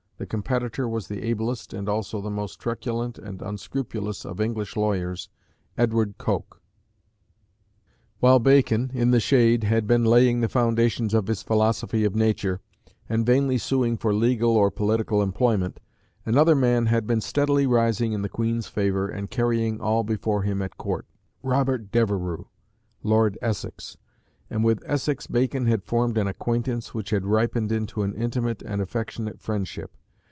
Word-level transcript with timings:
The 0.21 0.27
competitor 0.27 0.87
was 0.87 1.07
the 1.07 1.23
ablest, 1.23 1.73
and 1.73 1.89
also 1.89 2.21
the 2.21 2.29
most 2.29 2.59
truculent 2.59 3.17
and 3.17 3.41
unscrupulous 3.41 4.23
of 4.23 4.39
English 4.39 4.75
lawyers, 4.77 5.29
Edward 5.79 6.19
Coke. 6.19 6.61
While 8.19 8.37
Bacon, 8.37 8.91
in 8.93 9.09
the 9.09 9.19
shade, 9.19 9.63
had 9.63 9.87
been 9.87 10.05
laying 10.05 10.41
the 10.41 10.47
foundations 10.47 11.15
of 11.15 11.25
his 11.25 11.41
philosophy 11.41 12.05
of 12.05 12.13
nature, 12.15 12.61
and 13.09 13.25
vainly 13.25 13.57
suing 13.57 13.97
for 13.97 14.13
legal 14.13 14.51
or 14.55 14.69
political 14.69 15.23
employment, 15.23 15.79
another 16.23 16.53
man 16.53 16.85
had 16.85 17.07
been 17.07 17.19
steadily 17.19 17.65
rising 17.65 18.13
in 18.13 18.21
the 18.21 18.29
Queen's 18.29 18.67
favour 18.67 19.07
and 19.07 19.31
carrying 19.31 19.81
all 19.81 20.03
before 20.03 20.43
him 20.43 20.61
at 20.61 20.77
Court 20.77 21.07
Robert 21.41 21.89
Devereux, 21.91 22.45
Lord 23.01 23.39
Essex; 23.41 23.97
and 24.51 24.63
with 24.63 24.83
Essex 24.85 25.25
Bacon 25.25 25.65
had 25.65 25.83
formed 25.83 26.15
an 26.15 26.27
acquaintance 26.27 26.93
which 26.93 27.09
had 27.09 27.25
ripened 27.25 27.71
into 27.71 28.03
an 28.03 28.13
intimate 28.13 28.61
and 28.61 28.83
affectionate 28.83 29.41
friendship. 29.41 29.97